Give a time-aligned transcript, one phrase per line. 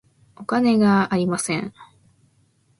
[0.35, 1.51] お金があります。